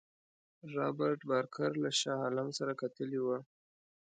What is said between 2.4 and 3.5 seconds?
سره کتلي وه.